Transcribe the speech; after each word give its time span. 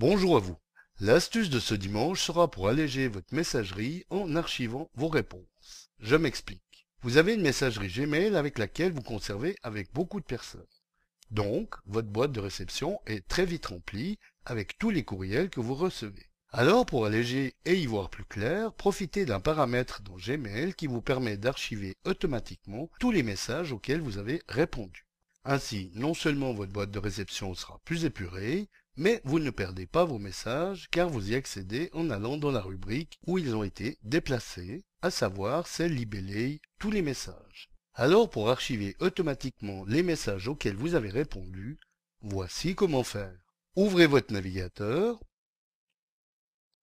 Bonjour 0.00 0.38
à 0.38 0.40
vous. 0.40 0.56
L'astuce 0.98 1.50
de 1.50 1.60
ce 1.60 1.74
dimanche 1.74 2.22
sera 2.22 2.50
pour 2.50 2.68
alléger 2.68 3.06
votre 3.06 3.34
messagerie 3.34 4.06
en 4.08 4.34
archivant 4.34 4.90
vos 4.94 5.08
réponses. 5.08 5.90
Je 5.98 6.16
m'explique. 6.16 6.86
Vous 7.02 7.18
avez 7.18 7.34
une 7.34 7.42
messagerie 7.42 7.92
Gmail 7.92 8.34
avec 8.34 8.58
laquelle 8.58 8.92
vous 8.92 9.02
conservez 9.02 9.56
avec 9.62 9.92
beaucoup 9.92 10.18
de 10.18 10.24
personnes. 10.24 10.64
Donc, 11.30 11.74
votre 11.84 12.08
boîte 12.08 12.32
de 12.32 12.40
réception 12.40 12.98
est 13.04 13.28
très 13.28 13.44
vite 13.44 13.66
remplie 13.66 14.18
avec 14.46 14.78
tous 14.78 14.88
les 14.88 15.04
courriels 15.04 15.50
que 15.50 15.60
vous 15.60 15.74
recevez. 15.74 16.30
Alors, 16.48 16.86
pour 16.86 17.04
alléger 17.04 17.54
et 17.66 17.74
y 17.74 17.84
voir 17.84 18.08
plus 18.08 18.24
clair, 18.24 18.72
profitez 18.72 19.26
d'un 19.26 19.40
paramètre 19.40 20.00
dans 20.00 20.16
Gmail 20.16 20.72
qui 20.72 20.86
vous 20.86 21.02
permet 21.02 21.36
d'archiver 21.36 21.94
automatiquement 22.06 22.88
tous 23.00 23.10
les 23.10 23.22
messages 23.22 23.70
auxquels 23.70 24.00
vous 24.00 24.16
avez 24.16 24.40
répondu. 24.48 25.04
Ainsi, 25.44 25.90
non 25.94 26.14
seulement 26.14 26.54
votre 26.54 26.72
boîte 26.72 26.90
de 26.90 26.98
réception 26.98 27.54
sera 27.54 27.80
plus 27.84 28.06
épurée, 28.06 28.68
mais 29.00 29.22
vous 29.24 29.38
ne 29.38 29.48
perdez 29.48 29.86
pas 29.86 30.04
vos 30.04 30.18
messages 30.18 30.90
car 30.90 31.08
vous 31.08 31.30
y 31.30 31.34
accédez 31.34 31.88
en 31.94 32.10
allant 32.10 32.36
dans 32.36 32.50
la 32.50 32.60
rubrique 32.60 33.18
où 33.26 33.38
ils 33.38 33.56
ont 33.56 33.64
été 33.64 33.96
déplacés, 34.02 34.84
à 35.00 35.10
savoir 35.10 35.66
celle 35.66 35.94
libellée 35.94 36.60
tous 36.78 36.90
les 36.90 37.00
messages. 37.00 37.70
Alors 37.94 38.28
pour 38.28 38.50
archiver 38.50 38.96
automatiquement 39.00 39.86
les 39.86 40.02
messages 40.02 40.48
auxquels 40.48 40.76
vous 40.76 40.94
avez 40.94 41.08
répondu, 41.08 41.78
voici 42.20 42.74
comment 42.74 43.02
faire. 43.02 43.40
Ouvrez 43.74 44.06
votre 44.06 44.34
navigateur 44.34 45.18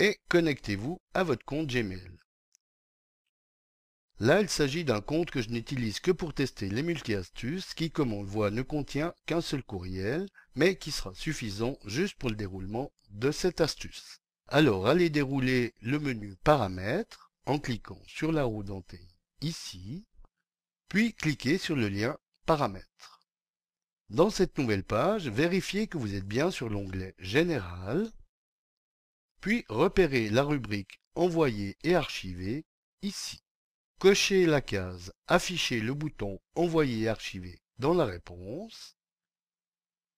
et 0.00 0.18
connectez-vous 0.28 1.00
à 1.14 1.22
votre 1.22 1.44
compte 1.44 1.68
Gmail. 1.68 2.10
Là, 4.18 4.40
il 4.40 4.48
s'agit 4.48 4.84
d'un 4.84 5.00
compte 5.00 5.30
que 5.30 5.42
je 5.42 5.50
n'utilise 5.50 6.00
que 6.00 6.10
pour 6.10 6.34
tester 6.34 6.68
les 6.68 6.82
multi-astuces 6.82 7.72
qui, 7.72 7.92
comme 7.92 8.12
on 8.12 8.22
le 8.22 8.28
voit, 8.28 8.50
ne 8.50 8.62
contient 8.62 9.14
qu'un 9.26 9.40
seul 9.40 9.62
courriel, 9.62 10.26
mais 10.54 10.76
qui 10.76 10.90
sera 10.90 11.14
suffisant 11.14 11.78
juste 11.84 12.16
pour 12.16 12.30
le 12.30 12.36
déroulement 12.36 12.92
de 13.10 13.30
cette 13.30 13.60
astuce. 13.60 14.20
Alors, 14.48 14.86
allez 14.86 15.10
dérouler 15.10 15.74
le 15.80 15.98
menu 15.98 16.36
Paramètres 16.42 17.32
en 17.46 17.58
cliquant 17.58 18.00
sur 18.06 18.32
la 18.32 18.44
roue 18.44 18.62
dentée 18.62 19.06
ici, 19.40 20.06
puis 20.88 21.14
cliquez 21.14 21.58
sur 21.58 21.76
le 21.76 21.88
lien 21.88 22.18
Paramètres. 22.46 23.20
Dans 24.08 24.30
cette 24.30 24.58
nouvelle 24.58 24.82
page, 24.82 25.28
vérifiez 25.28 25.86
que 25.86 25.98
vous 25.98 26.14
êtes 26.14 26.26
bien 26.26 26.50
sur 26.50 26.68
l'onglet 26.68 27.14
Général, 27.18 28.10
puis 29.40 29.64
repérez 29.68 30.28
la 30.30 30.42
rubrique 30.42 31.00
Envoyer 31.14 31.76
et 31.82 31.94
archiver 31.94 32.64
ici. 33.02 33.42
Cochez 33.98 34.46
la 34.46 34.60
case 34.60 35.12
Afficher 35.26 35.80
le 35.80 35.92
bouton 35.92 36.40
Envoyer 36.54 37.02
et 37.02 37.08
archiver 37.08 37.60
dans 37.78 37.94
la 37.94 38.04
réponse 38.04 38.96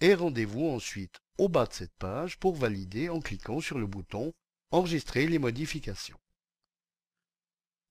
et 0.00 0.14
rendez-vous 0.14 0.68
ensuite 0.68 1.20
au 1.38 1.48
bas 1.48 1.66
de 1.66 1.72
cette 1.72 1.94
page 1.98 2.38
pour 2.38 2.54
valider 2.54 3.08
en 3.08 3.20
cliquant 3.20 3.60
sur 3.60 3.78
le 3.78 3.86
bouton 3.86 4.32
Enregistrer 4.70 5.26
les 5.26 5.38
modifications. 5.38 6.18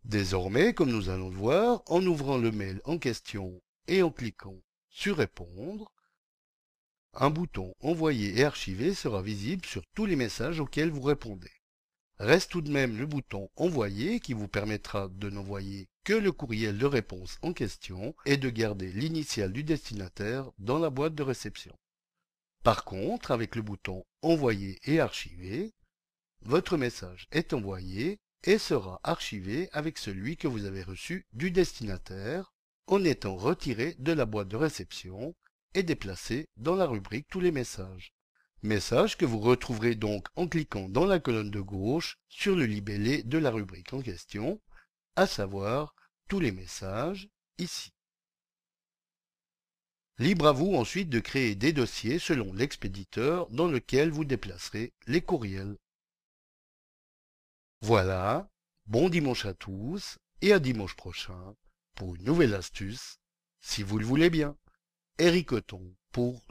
Désormais, 0.03 0.75
comme 0.75 0.91
nous 0.91 1.09
allons 1.09 1.29
le 1.29 1.35
voir, 1.35 1.81
en 1.87 2.05
ouvrant 2.05 2.37
le 2.37 2.51
mail 2.51 2.81
en 2.85 2.99
question 2.99 3.59
et 3.87 4.03
en 4.03 4.11
cliquant 4.11 4.61
sur 4.89 5.17
Répondre, 5.17 5.91
un 7.13 7.31
bouton 7.31 7.73
Envoyer 7.79 8.39
et 8.39 8.43
archiver 8.43 8.93
sera 8.93 9.23
visible 9.23 9.65
sur 9.65 9.81
tous 9.95 10.05
les 10.05 10.15
messages 10.15 10.59
auxquels 10.59 10.91
vous 10.91 11.01
répondez. 11.01 11.51
Reste 12.19 12.51
tout 12.51 12.61
de 12.61 12.71
même 12.71 12.95
le 12.95 13.07
bouton 13.07 13.49
Envoyer 13.55 14.19
qui 14.19 14.33
vous 14.33 14.47
permettra 14.47 15.07
de 15.07 15.31
n'envoyer 15.31 15.89
que 16.03 16.13
le 16.13 16.31
courriel 16.31 16.77
de 16.77 16.85
réponse 16.85 17.39
en 17.41 17.53
question 17.53 18.15
et 18.25 18.37
de 18.37 18.49
garder 18.51 18.91
l'initiale 18.91 19.51
du 19.51 19.63
destinataire 19.63 20.51
dans 20.59 20.77
la 20.77 20.91
boîte 20.91 21.15
de 21.15 21.23
réception. 21.23 21.75
Par 22.67 22.83
contre, 22.83 23.31
avec 23.31 23.55
le 23.55 23.61
bouton 23.61 24.03
Envoyer 24.21 24.77
et 24.83 24.99
archiver, 24.99 25.73
votre 26.41 26.75
message 26.75 27.29
est 27.31 27.53
envoyé 27.53 28.19
et 28.43 28.57
sera 28.57 28.99
archivé 29.03 29.69
avec 29.71 29.97
celui 29.97 30.35
que 30.35 30.49
vous 30.49 30.65
avez 30.65 30.83
reçu 30.83 31.25
du 31.31 31.49
destinataire 31.49 32.51
en 32.87 33.05
étant 33.05 33.37
retiré 33.37 33.95
de 33.99 34.11
la 34.11 34.25
boîte 34.25 34.49
de 34.49 34.57
réception 34.57 35.33
et 35.75 35.83
déplacé 35.83 36.49
dans 36.57 36.75
la 36.75 36.87
rubrique 36.87 37.27
Tous 37.29 37.39
les 37.39 37.53
messages. 37.53 38.11
Message 38.63 39.15
que 39.15 39.23
vous 39.23 39.39
retrouverez 39.39 39.95
donc 39.95 40.27
en 40.35 40.49
cliquant 40.49 40.89
dans 40.89 41.05
la 41.05 41.21
colonne 41.21 41.51
de 41.51 41.61
gauche 41.61 42.17
sur 42.27 42.53
le 42.53 42.65
libellé 42.65 43.23
de 43.23 43.37
la 43.37 43.49
rubrique 43.49 43.93
en 43.93 44.01
question, 44.01 44.59
à 45.15 45.25
savoir 45.25 45.95
Tous 46.27 46.41
les 46.41 46.51
messages, 46.51 47.29
ici. 47.59 47.93
Libre 50.19 50.47
à 50.47 50.51
vous 50.51 50.73
ensuite 50.73 51.09
de 51.09 51.19
créer 51.19 51.53
des 51.53 51.73
dossiers 51.73 52.17
selon 52.17 52.51
l'expéditeur 52.53 53.47
dans 53.51 53.67
lequel 53.67 54.09
vous 54.09 54.25
déplacerez 54.25 54.93
les 55.05 55.21
courriels. 55.21 55.77
Voilà, 57.81 58.49
bon 58.87 59.09
dimanche 59.09 59.45
à 59.45 59.53
tous 59.53 60.17
et 60.41 60.53
à 60.53 60.59
dimanche 60.59 60.95
prochain 60.95 61.55
pour 61.93 62.15
une 62.15 62.23
nouvelle 62.23 62.55
astuce, 62.55 63.19
si 63.61 63.83
vous 63.83 63.99
le 63.99 64.05
voulez 64.05 64.31
bien. 64.31 64.57
Pour 66.11 66.41